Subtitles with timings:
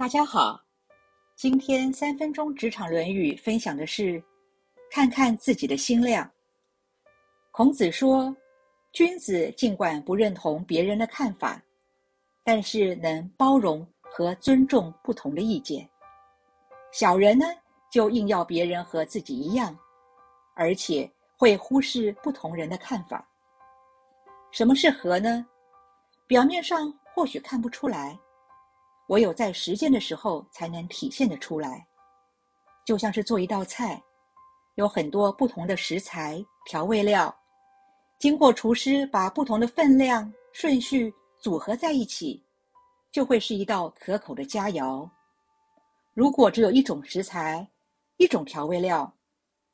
[0.00, 0.58] 大家好，
[1.36, 4.24] 今天三分钟职场论语分享的是：
[4.90, 6.28] 看看自己的心量。
[7.50, 8.34] 孔子说，
[8.92, 11.62] 君子尽管不认同别人的看法，
[12.42, 15.86] 但是能包容和尊重不同的意见。
[16.92, 17.44] 小人呢，
[17.92, 19.78] 就硬要别人和自己一样，
[20.54, 21.06] 而且
[21.36, 23.28] 会忽视不同人的看法。
[24.50, 25.46] 什么是和呢？
[26.26, 28.18] 表面上或许看不出来。
[29.10, 31.84] 唯有在实践的时候才能体现得出来，
[32.86, 34.00] 就像是做一道菜，
[34.76, 37.36] 有很多不同的食材、调味料，
[38.20, 42.40] 经过厨师把不同的分量、顺序组合在一起，
[43.10, 45.08] 就会是一道可口的佳肴。
[46.14, 47.68] 如果只有一种食材、
[48.16, 49.12] 一种调味料，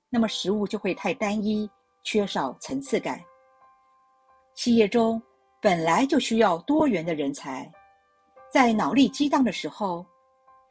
[0.09, 1.71] 那么食物就会太单一，
[2.03, 3.23] 缺少层次感。
[4.55, 5.23] 企业中
[5.61, 7.71] 本来就需要多元的人才。
[8.57, 10.03] 在脑力激荡的时候，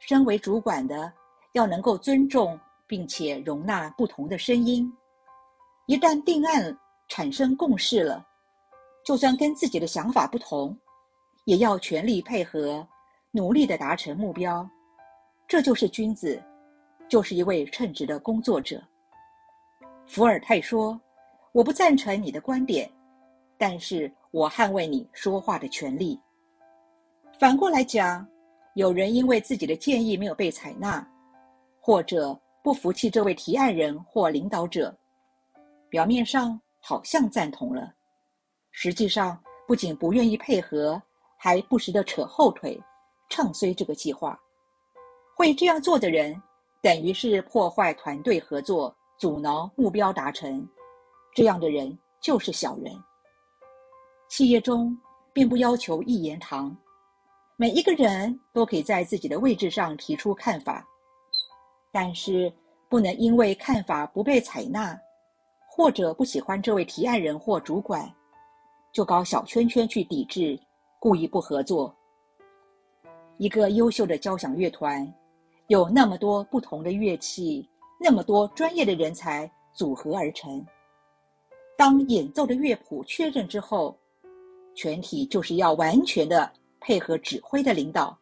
[0.00, 1.12] 身为主管的
[1.52, 4.92] 要能够尊重并且容纳不同的声音。
[5.86, 6.76] 一旦定案
[7.06, 8.26] 产生共识了，
[9.04, 10.76] 就算跟自己的想法不同，
[11.44, 12.84] 也要全力配合，
[13.30, 14.68] 努力的达成目标。
[15.46, 16.42] 这就是君子，
[17.08, 18.82] 就是一位称职的工作者。
[20.08, 21.00] 伏尔泰说
[21.54, 22.90] ：“我不赞成你的观点，
[23.56, 26.20] 但是我捍卫你说话的权利。”
[27.38, 28.26] 反过来讲，
[28.76, 31.06] 有人因为自己的建议没有被采纳，
[31.80, 34.96] 或者不服气这位提案人或领导者，
[35.90, 37.92] 表面上好像赞同了，
[38.70, 41.00] 实际上不仅不愿意配合，
[41.36, 42.80] 还不时的扯后腿，
[43.28, 44.38] 唱衰这个计划。
[45.36, 46.34] 会这样做的人，
[46.80, 50.66] 等于是破坏团队合作，阻挠目标达成。
[51.34, 52.90] 这样的人就是小人。
[54.26, 54.96] 企业中
[55.34, 56.74] 并不要求一言堂。
[57.58, 60.86] 每一个人都可以在自己的位置上提出看法，
[61.90, 62.52] 但是
[62.86, 64.94] 不能因为看法不被采纳，
[65.66, 68.14] 或者不喜欢这位提案人或主管，
[68.92, 70.58] 就搞小圈圈去抵制，
[71.00, 71.96] 故意不合作。
[73.38, 75.10] 一个优秀的交响乐团，
[75.68, 77.66] 有那么多不同的乐器，
[77.98, 80.62] 那么多专业的人才组合而成。
[81.74, 83.98] 当演奏的乐谱确认之后，
[84.74, 86.52] 全体就是要完全的。
[86.86, 88.16] 配合指挥的领导，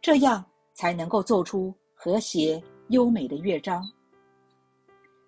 [0.00, 2.58] 这样才能够奏出和谐
[2.88, 3.86] 优美的乐章。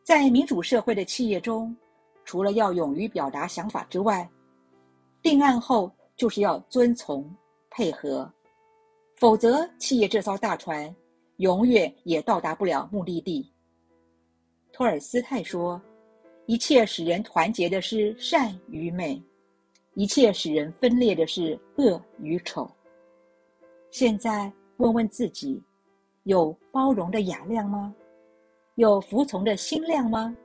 [0.03, 1.77] 在民主社会的企业中，
[2.25, 4.27] 除了要勇于表达想法之外，
[5.21, 7.31] 定案后就是要遵从
[7.69, 8.33] 配合，
[9.17, 10.97] 否则企业这艘大船
[11.37, 13.53] 永远也到达不了目的地。
[14.73, 15.79] 托尔斯泰说
[16.49, 19.23] ：“一切使人团结的是善与美。”
[19.97, 22.71] 一切使人分裂的是恶与丑。
[23.91, 25.63] 现在问问自己：
[26.25, 27.95] 有包容的雅量吗？
[28.75, 30.37] 有服从的心量吗？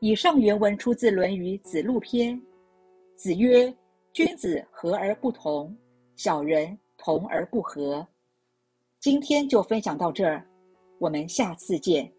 [0.00, 2.36] 以上原文出自《论语·子路篇》。
[3.16, 3.74] 子曰
[4.12, 5.74] ：“君子和而不同，
[6.14, 8.06] 小人同而不和。”
[9.00, 10.46] 今天就分享到这儿，
[10.98, 12.12] 我们下次见。